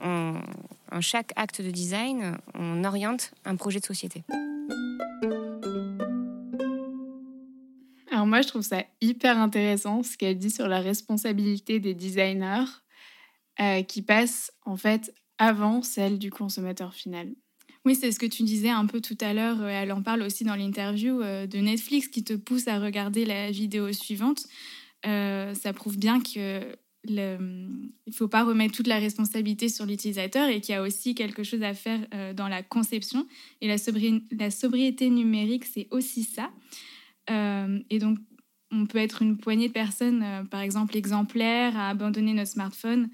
[0.00, 0.38] euh,
[0.92, 4.24] en chaque acte de design on oriente un projet de société.
[8.10, 12.64] Alors moi je trouve ça hyper intéressant ce qu'elle dit sur la responsabilité des designers
[13.86, 17.34] qui passe en fait avant celle du consommateur final.
[17.84, 19.60] Oui, c'est ce que tu disais un peu tout à l'heure.
[19.60, 23.24] euh, Elle en parle aussi dans l'interview euh, de Netflix qui te pousse à regarder
[23.26, 24.46] la vidéo suivante.
[25.06, 30.62] Euh, ça prouve bien que il faut pas remettre toute la responsabilité sur l'utilisateur et
[30.62, 32.00] qu'il y a aussi quelque chose à faire
[32.34, 33.26] dans la conception.
[33.60, 36.50] Et la, sobri- la sobriété numérique, c'est aussi ça.
[37.28, 38.16] Et donc,
[38.70, 43.10] on peut être une poignée de personnes, par exemple exemplaires, à abandonner notre smartphone.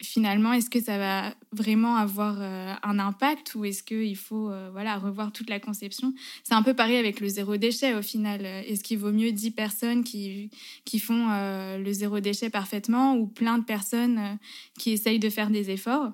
[0.00, 4.70] Finalement, est-ce que ça va vraiment avoir euh, un impact ou est-ce qu'il faut euh,
[4.70, 6.14] voilà, revoir toute la conception?
[6.44, 8.46] C'est un peu pareil avec le zéro déchet au final.
[8.46, 10.50] Est-ce qu'il vaut mieux 10 personnes qui,
[10.84, 14.38] qui font euh, le zéro déchet parfaitement ou plein de personnes
[14.78, 16.12] qui essayent de faire des efforts?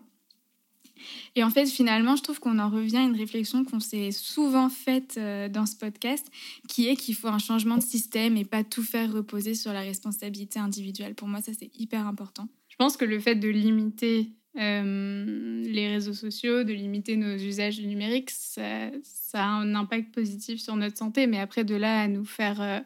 [1.36, 4.70] Et en fait, finalement, je trouve qu'on en revient à une réflexion qu'on s'est souvent
[4.70, 6.26] faite dans ce podcast,
[6.68, 9.80] qui est qu'il faut un changement de système et pas tout faire reposer sur la
[9.80, 11.14] responsabilité individuelle.
[11.14, 12.48] Pour moi, ça, c'est hyper important.
[12.74, 17.76] Je pense que le fait de limiter euh, les réseaux sociaux, de limiter nos usages
[17.78, 21.26] du numérique, ça, ça a un impact positif sur notre santé.
[21.28, 22.80] Mais après, de là à nous faire euh,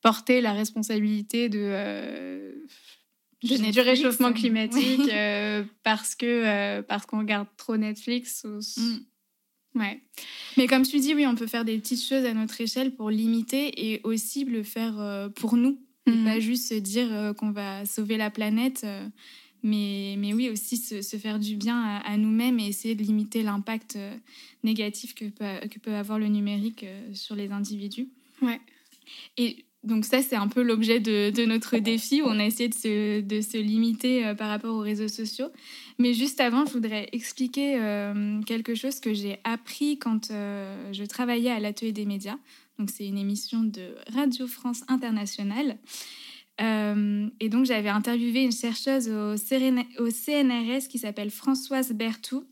[0.00, 2.52] porter la responsabilité de, euh,
[3.42, 8.44] De du réchauffement climatique euh, parce que parce qu'on regarde trop Netflix.
[8.44, 8.98] ou- Mm.
[9.80, 10.00] Ouais.
[10.56, 13.10] Mais comme tu dis, oui, on peut faire des petites choses à notre échelle pour
[13.10, 15.78] limiter et aussi le faire pour nous.
[16.06, 16.24] Mhm.
[16.24, 19.06] Pas juste se dire euh, qu'on va sauver la planète, euh,
[19.62, 23.02] mais, mais oui, aussi se, se faire du bien à, à nous-mêmes et essayer de
[23.02, 24.14] limiter l'impact euh,
[24.62, 28.08] négatif que peut, que peut avoir le numérique sur les individus.
[28.40, 28.60] Ouais.
[29.36, 32.68] Et donc ça, c'est un peu l'objet de, de notre défi où on a essayé
[32.68, 35.48] de se, de se limiter par rapport aux réseaux sociaux.
[35.98, 41.04] Mais juste avant, je voudrais expliquer euh, quelque chose que j'ai appris quand euh, je
[41.04, 42.36] travaillais à l'Atelier des médias.
[42.78, 45.78] Donc c'est une émission de Radio France Internationale.
[46.60, 52.44] Euh, et donc j'avais interviewé une chercheuse au, CNRS qui s'appelle Françoise Berthou.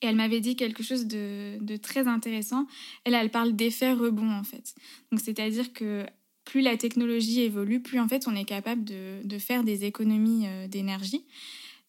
[0.00, 2.66] Et elle m'avait dit quelque chose de, très intéressant.
[3.04, 4.74] Elle, elle parle d'effet rebond en fait.
[5.10, 6.06] Donc c'est-à-dire que
[6.44, 10.46] plus la technologie évolue, plus en fait on est capable de, de faire des économies
[10.46, 11.24] euh, d'énergie.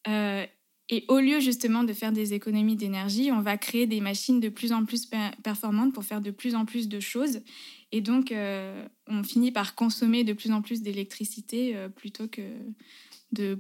[0.08, 0.46] Euh,
[0.90, 4.50] et au lieu justement de faire des économies d'énergie, on va créer des machines de
[4.50, 7.42] plus en plus per- performantes pour faire de plus en plus de choses.
[7.92, 12.42] Et donc, euh, on finit par consommer de plus en plus d'électricité euh, plutôt que
[13.32, 13.60] de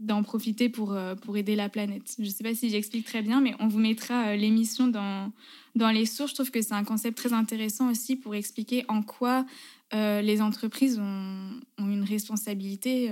[0.00, 2.14] d'en profiter pour, euh, pour aider la planète.
[2.18, 5.32] Je ne sais pas si j'explique très bien, mais on vous mettra l'émission dans,
[5.74, 6.30] dans les sources.
[6.30, 9.44] Je trouve que c'est un concept très intéressant aussi pour expliquer en quoi
[9.92, 13.10] les entreprises ont, une responsabilité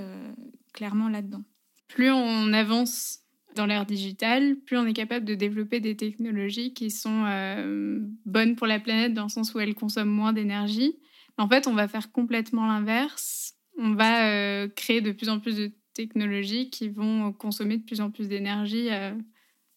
[0.75, 1.43] clairement là-dedans.
[1.89, 3.26] Plus on avance
[3.57, 8.55] dans l'ère digitale, plus on est capable de développer des technologies qui sont euh, bonnes
[8.55, 10.97] pour la planète dans le sens où elles consomment moins d'énergie.
[11.39, 13.55] En fait, on va faire complètement l'inverse.
[13.79, 18.01] On va euh, créer de plus en plus de technologies qui vont consommer de plus
[18.01, 19.13] en plus d'énergie euh,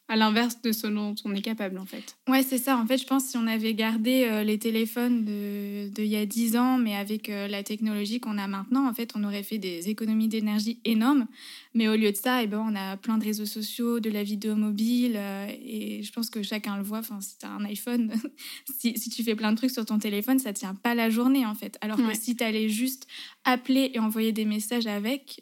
[0.10, 2.17] à l'inverse de ce dont on est capable en fait.
[2.28, 2.76] Ouais, c'est ça.
[2.78, 6.10] En fait, je pense que si on avait gardé euh, les téléphones de, de il
[6.10, 9.24] y a 10 ans, mais avec euh, la technologie qu'on a maintenant, en fait, on
[9.24, 11.28] aurait fait des économies d'énergie énormes.
[11.76, 14.24] Mais au lieu de ça, eh ben, on a plein de réseaux sociaux, de la
[14.24, 15.13] vidéo mobile.
[15.15, 17.00] euh, et je pense que chacun le voit.
[17.00, 18.12] Enfin, si tu as un iPhone,
[18.80, 21.45] si, si tu fais plein de trucs sur ton téléphone, ça tient pas la journée,
[21.45, 21.78] en fait.
[21.82, 22.13] Alors Ouais.
[22.13, 23.06] que si tu allais juste
[23.43, 25.41] appeler et envoyer des messages avec,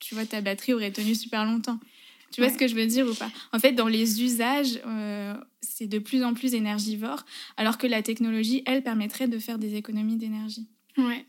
[0.00, 1.80] tu vois, ta batterie aurait tenu super longtemps.
[2.34, 2.54] Tu vois Ouais.
[2.54, 3.30] ce que je veux dire ou pas?
[3.52, 7.24] En fait, dans les usages, euh, c'est de plus en plus énergivore,
[7.56, 10.66] alors que la technologie, elle, permettrait de faire des économies d'énergie.
[10.98, 11.24] Ouais.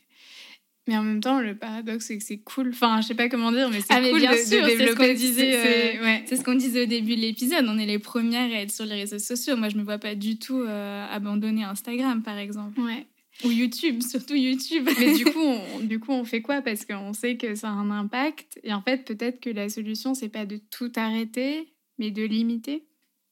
[0.88, 2.70] Mais en même temps, le paradoxe, c'est que c'est cool.
[2.70, 4.68] Enfin, je sais pas comment dire, mais c'est Ah, mais cool bien de, sûr, de
[4.68, 5.08] c'est ce développer.
[5.08, 6.26] qu'on disait, c'est- euh, ouais.
[6.30, 8.96] Ce qu'on disait au début de l'épisode, on est les premières à être sur les
[8.96, 9.56] réseaux sociaux.
[9.58, 12.80] Moi, je me vois pas du tout euh, abandonner Instagram, par exemple.
[12.80, 13.06] Ouais.
[13.43, 14.88] Ou YouTube, surtout YouTube.
[15.00, 16.62] Mais du coup, on, du coup, on fait quoi?
[16.62, 18.60] Parce qu'on sait que ça a un impact.
[18.63, 22.86] Et en fait, peut-être que la solution, c'est pas de tout arrêter, mais de limiter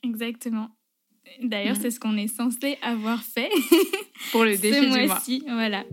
[0.04, 0.70] Exactement.
[1.42, 1.82] D'ailleurs, Mhm.
[1.82, 3.50] c'est ce qu'on est censé avoir fait
[4.32, 5.06] pour le défi ce du mois.
[5.06, 5.44] mois-ci.
[5.48, 5.86] Voilà.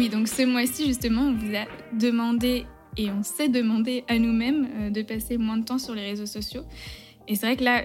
[0.00, 2.64] Oui, donc ce mois-ci, justement, on vous a demandé
[2.96, 6.24] et on s'est demandé à nous-mêmes euh, de passer moins de temps sur les réseaux
[6.24, 6.62] sociaux.
[7.28, 7.82] Et c'est vrai que là,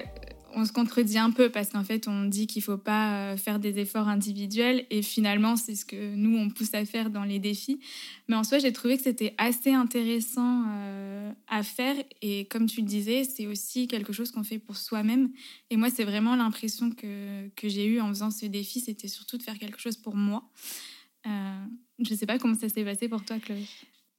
[0.53, 3.59] on se contredit un peu parce qu'en fait, on dit qu'il faut pas euh, faire
[3.59, 7.39] des efforts individuels et finalement, c'est ce que nous, on pousse à faire dans les
[7.39, 7.81] défis.
[8.29, 12.79] Mais en soi, j'ai trouvé que c'était assez intéressant euh, à faire et comme tu
[12.79, 15.31] le disais, c'est aussi quelque chose qu'on fait pour soi-même.
[15.69, 19.43] Et moi, c'est vraiment l'impression que, j'ai eue en faisant ce défi, c'était surtout de
[19.43, 20.49] faire quelque chose pour moi.
[21.99, 23.63] Je sais pas comment ça s'est passé pour toi, Chloé.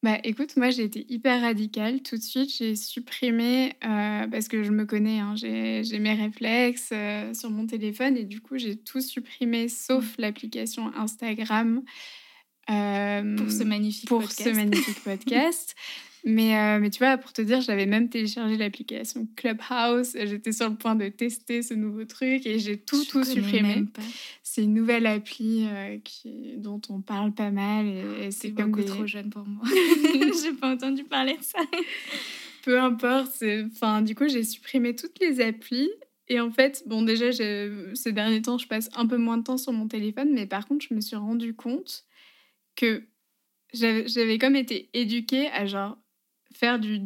[0.03, 2.03] Bah écoute, moi j'ai été hyper radicale.
[2.03, 6.13] Tout de suite, j'ai supprimé, euh, parce que je me connais, hein, j'ai j'ai mes
[6.15, 11.83] réflexes euh, sur mon téléphone et du coup j'ai tout supprimé sauf l'application Instagram.
[12.71, 14.45] euh, Pour ce magnifique pour podcast.
[14.45, 15.75] ce magnifique podcast.
[16.29, 20.17] Mais, euh, mais tu vois, pour te dire, j'avais même téléchargé l'application Clubhouse.
[20.25, 23.85] J'étais sur le point de tester ce nouveau truc et j'ai tout, Je tout supprimé.
[24.43, 28.73] C'est une nouvelle appli euh, qui, dont on parle pas mal et, et C'est comme
[28.73, 29.63] beaucoup des- trop jeune pour moi.
[30.43, 31.61] J'ai pas entendu parler de ça.
[32.65, 33.45] Peu importe.
[33.73, 35.89] Enfin, du coup, j'ai supprimé toutes les applis.
[36.27, 39.59] Et en fait, bon, déjà, ces derniers temps, je passe un peu moins de temps
[39.59, 40.31] sur mon téléphone.
[40.33, 42.05] Mais par contre, je me suis rendu compte
[42.75, 43.05] que
[43.73, 45.97] j'avais comme été éduquée à genre
[46.57, 47.01] faire du,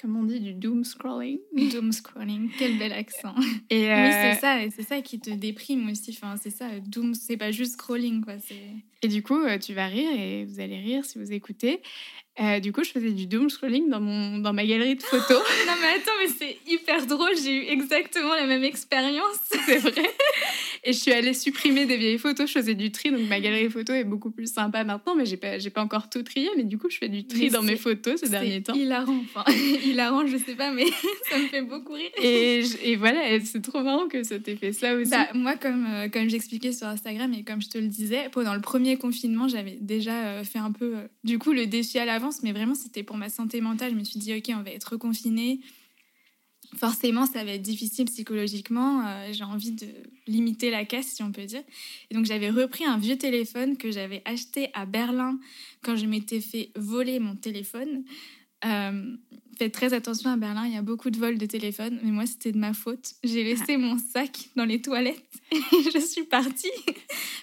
[0.00, 1.38] comment on dit, du doom scrolling.
[1.54, 3.34] Doom scrolling, quel bel accent.
[3.70, 6.16] Et Oui, euh, c'est ça, et c'est ça qui te déprime aussi.
[6.16, 8.34] Enfin, c'est ça, doom, c'est pas juste scrolling, quoi.
[8.38, 8.62] C'est
[9.02, 11.80] Et du coup, euh, tu vas rire et vous allez rire si vous écoutez.
[12.38, 15.42] Euh, du coup, je faisais du doom scrolling dans, mon, dans ma galerie de photos.
[15.66, 17.34] Non mais attends, mais c'est hyper drôle.
[17.42, 19.38] J'ai eu exactement la même expérience.
[19.64, 20.10] c'est vrai.
[20.84, 22.48] Et je suis allée supprimer des vieilles photos.
[22.48, 25.26] Je faisais du tri, donc ma galerie de photos est beaucoup plus sympa maintenant, mais
[25.26, 26.48] j'ai pas, j'ai pas encore tout trié.
[26.56, 28.74] Mais du coup, je fais du tri Mais dans mes photos ces derniers temps.
[28.74, 29.20] hilarant.
[29.34, 29.44] Enfin,
[29.84, 30.86] hilarant, je sais pas, mais
[31.30, 32.10] ça me fait beaucoup rire.
[32.22, 35.10] Et, et voilà, c'est trop marrant que ça t'ait fait ça aussi.
[35.10, 38.54] Bah, moi, comme, euh, comme j'expliquais sur Instagram et comme je te le disais, pendant
[38.54, 42.04] le premier confinement, j'avais déjà euh, fait un peu, euh, du coup, le défi à
[42.04, 43.92] l'avance, mais vraiment, c'était pour ma santé mentale.
[43.92, 45.60] Je me suis dit, OK, on va être reconfiné.
[46.76, 49.06] Forcément, ça va être difficile psychologiquement.
[49.06, 49.86] euh, J'ai envie de
[50.26, 51.62] limiter la casse, si on peut dire.
[52.10, 55.38] Et donc, j'avais repris un vieux téléphone que j'avais acheté à Berlin
[55.82, 58.04] quand je m'étais fait voler mon téléphone.
[58.64, 59.16] Euh,
[59.58, 62.26] faites très attention à Berlin, il y a beaucoup de vols de téléphone, mais moi
[62.26, 63.12] c'était de ma faute.
[63.22, 65.56] J'ai laissé mon sac dans les toilettes et
[65.94, 66.70] je suis partie.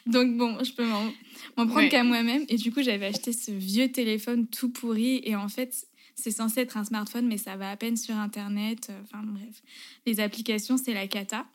[0.07, 1.11] Donc bon, je peux m'en
[1.55, 1.89] prendre Ouais.
[1.89, 2.43] qu'à moi-même.
[2.49, 6.61] Et du coup, j'avais acheté ce vieux téléphone tout pourri et en fait, c'est censé
[6.61, 8.91] être un smartphone, mais ça va à peine sur Internet.
[9.03, 9.61] Enfin bref,
[10.07, 11.45] les applications, c'est la cata.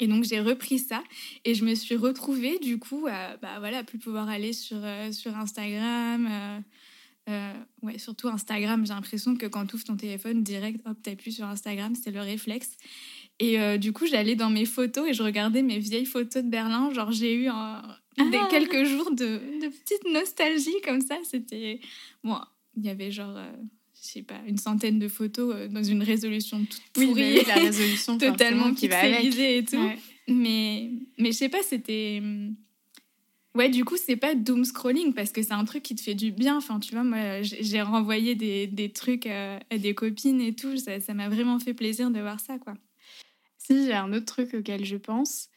[0.00, 1.02] Et donc j'ai repris ça
[1.44, 5.10] et je me suis retrouvée du coup à bah, voilà, plus pouvoir aller sur, euh,
[5.12, 6.26] sur Instagram.
[6.30, 6.60] euh,
[7.30, 11.32] euh, ouais, surtout Instagram, j'ai l'impression que quand tu ouvres ton téléphone, direct, hop, t'appuies
[11.32, 12.76] sur Instagram, c'est le réflexe.
[13.40, 16.90] Et du coup, j'allais dans mes photos et je regardais mes vieilles photos de Berlin.
[16.92, 17.82] Genre, j'ai eu un-
[18.16, 18.48] des, Ah.
[18.50, 21.16] quelques jours de, de petite nostalgie comme ça.
[21.22, 21.80] C'était.
[22.24, 22.36] Bon,
[22.76, 23.36] il y avait genre,
[24.02, 27.38] je sais pas, une centaine de photos euh, dans une résolution toute oui, pourrie.
[27.38, 29.36] oui, la résolution totalement qui va avec.
[29.38, 29.76] et tout.
[29.76, 29.98] Ouais.
[30.28, 32.18] Mais, mais je sais pas, c'était.
[32.22, 32.54] hum,
[33.54, 36.14] Ouais, du coup, c'est pas doom scrolling parce que c'est un truc qui te fait
[36.14, 36.58] du bien.
[36.58, 40.54] Enfin, tu vois, moi, j'ai j'ai renvoyé des, des trucs à, à des copines et
[40.54, 40.76] tout.
[40.76, 42.74] Ça ça m'a vraiment fait plaisir de voir ça, quoi.
[43.56, 45.48] Si, j'ai un autre truc auquel je pense,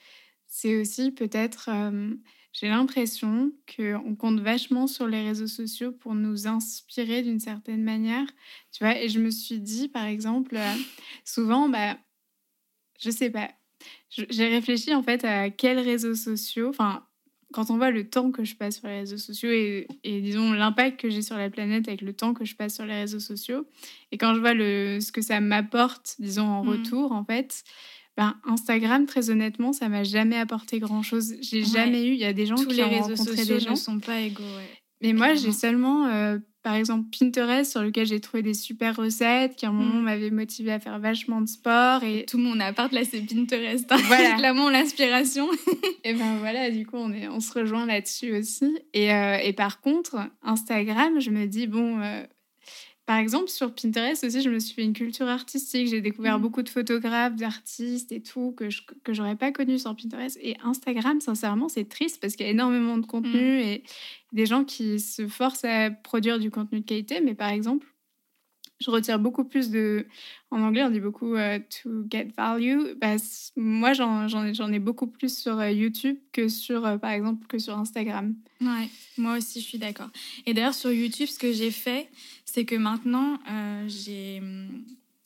[0.47, 2.13] c'est aussi peut-être, euh,
[2.53, 8.27] j'ai l'impression qu'on compte vachement sur les réseaux sociaux pour nous inspirer d'une certaine manière.
[8.71, 10.73] Tu vois, et je me suis dit, par exemple, euh,
[11.25, 11.97] souvent, bah,
[12.99, 13.49] je sais pas,
[14.09, 17.05] j'ai réfléchi en fait à quels réseaux sociaux, enfin,
[17.53, 20.53] quand on voit le temps que je passe sur les réseaux sociaux et, et disons
[20.53, 23.19] l'impact que j'ai sur la planète avec le temps que je passe sur les réseaux
[23.19, 23.65] sociaux,
[24.11, 26.69] et quand je vois le, ce que ça m'apporte, disons en Mhm.
[26.71, 27.63] retour, en fait,
[28.17, 31.35] ben, Instagram, très honnêtement, ça m'a jamais apporté grand-chose.
[31.41, 31.65] J'ai Ouais.
[31.65, 33.59] jamais eu, il y a des gens Tous qui les ont réseaux rencontré sociaux des
[33.61, 34.69] gens, ne sont pas égaux, ouais.
[35.01, 39.55] mais moi, j'ai seulement, euh, par exemple, Pinterest, sur lequel j'ai trouvé des super recettes,
[39.55, 40.03] qui à un moment Mm.
[40.03, 42.03] m'avaient motivé à faire vachement de sport.
[42.03, 43.91] Et, Tout mon appart, là, c'est Pinterest.
[43.91, 43.97] hein.
[44.05, 44.35] Voilà.
[44.37, 45.47] Clairement l'inspiration.
[46.03, 48.77] et ben voilà, du coup, on, est, on se rejoint là-dessus aussi.
[48.93, 52.23] Et, euh, et par contre, Instagram, je me dis, bon, euh,
[53.05, 55.87] par exemple, sur Pinterest aussi, je me suis fait une culture artistique.
[55.87, 56.41] J'ai découvert Mm.
[56.41, 60.37] beaucoup de photographes, d'artistes et tout, que je que j'aurais pas connu sur Pinterest.
[60.41, 63.83] Et Instagram, sincèrement, c'est triste parce qu'il y a énormément de contenu et
[64.31, 67.19] des gens qui se forcent à produire du contenu de qualité.
[67.21, 67.87] Mais par exemple,
[68.81, 70.05] je retire beaucoup plus de.
[70.49, 72.95] En anglais, on dit beaucoup euh, to get value.
[72.99, 73.15] Bah,
[73.55, 77.77] moi, j'en ai, beaucoup plus sur euh, YouTube que sur, euh, par exemple, que sur
[77.77, 78.35] Instagram.
[78.59, 80.09] Ouais, moi aussi, je suis d'accord.
[80.45, 82.09] Et d'ailleurs, sur YouTube, ce que j'ai fait,
[82.43, 83.39] c'est que maintenant,
[83.87, 84.41] j'ai,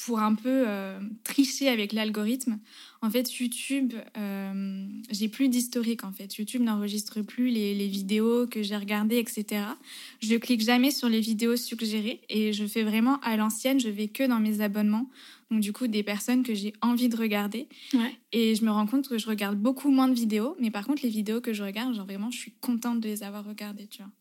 [0.06, 2.60] pour un peu euh, tricher avec l'algorithme,
[3.02, 6.36] en fait, YouTube, euh, j'ai plus d'historique, en fait.
[6.38, 9.64] YouTube n'enregistre plus les, les vidéos que j'ai regardées, etc.
[10.22, 14.08] Je clique jamais sur les vidéos suggérées et je fais vraiment à l'ancienne, je vais
[14.08, 15.10] que dans mes abonnements.
[15.50, 17.68] Donc, du coup, des personnes que j'ai envie de regarder.
[17.94, 18.16] Ouais.
[18.32, 21.02] Et je me rends compte que je regarde beaucoup moins de vidéos, mais par contre,
[21.04, 24.04] les vidéos que je regarde, genre vraiment, je suis contente de les avoir regardées, tu
[24.04, 24.12] vois.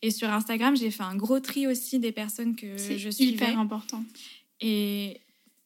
[0.00, 3.24] Et sur Instagram, j'ai fait un gros tri aussi des personnes que C'est je suis
[3.26, 4.04] hyper important.
[4.60, 5.20] Et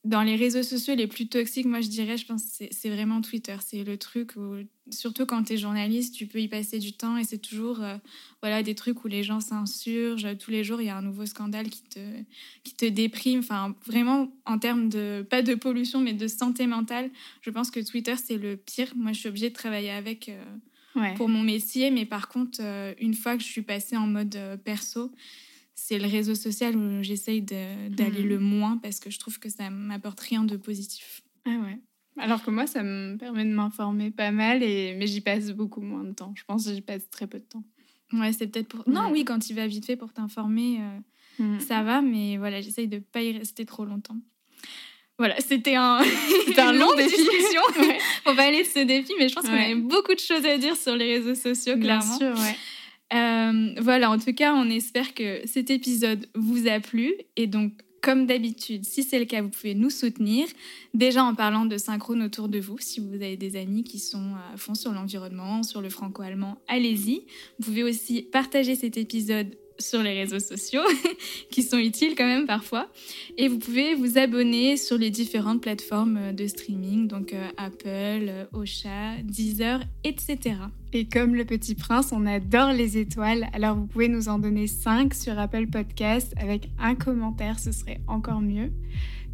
[0.05, 3.21] dans les réseaux sociaux les plus toxiques, moi je dirais, je pense que c'est vraiment
[3.21, 3.57] Twitter.
[3.61, 4.57] C'est le truc où,
[4.91, 7.97] surtout quand tu es journaliste, tu peux y passer du temps et c'est toujours euh,
[8.41, 10.39] voilà, des trucs où les gens s'insurgent.
[10.39, 11.99] Tous les jours, il y a un nouveau scandale qui te,
[12.63, 13.41] qui te déprime.
[13.41, 17.81] Enfin, vraiment, en termes de, pas de pollution, mais de santé mentale, je pense que
[17.81, 18.93] Twitter, c'est le pire.
[18.95, 20.29] Moi, je suis obligée de travailler avec.
[20.29, 20.45] Euh,
[21.17, 24.37] pour mon métier, mais par contre, euh, une fois que je suis passée en mode
[24.65, 25.13] perso,
[25.81, 29.71] c'est le réseau social où j'essaye d'aller le moins parce que je trouve que ça
[29.71, 31.23] m'apporte rien de positif.
[31.47, 31.79] Ah ouais.
[32.19, 34.97] Alors que moi, ça me permet de m'informer pas mal, et...
[34.99, 36.33] mais j'y passe beaucoup moins de temps.
[36.35, 37.63] Je pense que j'y passe très peu de temps.
[38.13, 38.89] Ouais, c'est peut-être pour.
[38.89, 41.61] Non, oui, quand tu vas vite fait pour t'informer, euh, mhm.
[41.61, 44.17] ça va, mais voilà, j'essaye de pas y rester trop longtemps.
[45.17, 46.01] Voilà, c'était un,
[46.59, 47.17] un long défi.
[48.27, 50.59] On va aller de ce défi, mais je pense qu'on a beaucoup de choses à
[50.59, 52.19] dire sur les réseaux sociaux, clairement.
[52.19, 52.57] Bien sûr, ouais.
[53.15, 57.15] Euh, voilà, en tout cas, on espère que cet épisode vous a plu.
[57.37, 60.47] Et donc, comme d'habitude, si c'est le cas, vous pouvez nous soutenir.
[60.95, 62.79] Déjà en parlant de synchrone autour de vous.
[62.79, 67.25] Si vous avez des amis qui sont à fond sur l'environnement, sur le franco-allemand, allez-y.
[67.59, 70.83] Vous pouvez aussi partager cet épisode sur les réseaux sociaux,
[71.51, 72.89] qui sont utiles quand même parfois.
[73.37, 79.17] Et vous pouvez vous abonner sur les différentes plateformes de streaming, donc euh, Apple, Ocha,
[79.23, 80.57] Deezer, etc.
[80.93, 84.67] Et comme le petit prince, on adore les étoiles, alors vous pouvez nous en donner
[84.67, 88.73] 5 sur Apple Podcast avec un commentaire, ce serait encore mieux.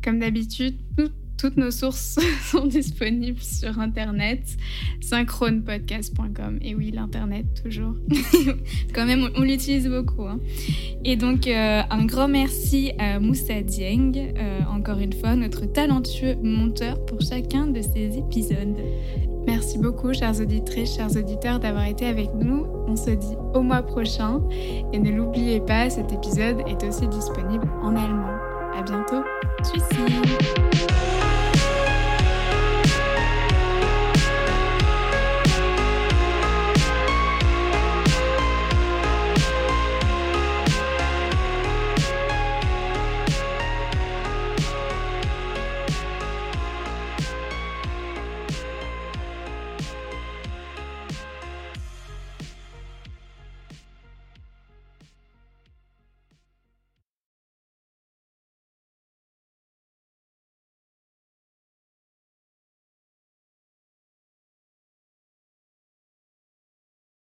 [0.03, 0.76] Comme d'habitude,
[1.57, 2.18] nos sources
[2.51, 4.41] sont disponibles sur Internet,
[5.01, 6.59] synchronepodcast.com.
[6.62, 7.95] Et oui, l'Internet, toujours.
[8.95, 10.24] Quand même, on, l'utilise beaucoup.
[10.24, 10.41] Hein.
[11.05, 16.37] Et donc, euh, un grand merci à Moussa Dieng, euh, encore une fois, notre talentueux
[16.43, 18.78] monteur pour chacun de ces épisodes.
[19.47, 22.66] Merci beaucoup, chers auditrices, chers auditeurs, d'avoir été avec nous.
[22.89, 24.41] On se dit au mois prochain.
[24.93, 28.39] Et ne l'oubliez pas, cet épisode est aussi disponible en allemand.
[28.74, 29.22] À bientôt!